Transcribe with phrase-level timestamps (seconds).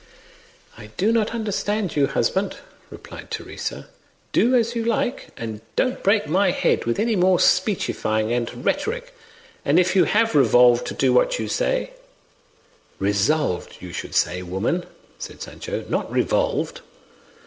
[0.79, 2.55] "I do not understand you, husband,"
[2.89, 3.87] replied Teresa;
[4.33, 9.13] "do as you like, and don't break my head with any more speechifying and rethoric;
[9.63, 11.91] and if you have revolved to do what you say"
[13.09, 14.87] "Resolved, you should say, woman,"
[15.19, 16.81] said Sancho, "not revolved."